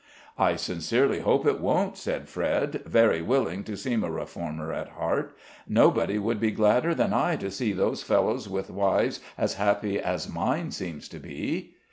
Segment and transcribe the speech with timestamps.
[0.39, 5.37] "I sincerely hope it won't," said Fred, very willing to seem a reformer at heart,
[5.67, 10.27] "nobody would be gladder than I to see those fellows with wives as happy as
[10.27, 11.75] mine seems to be."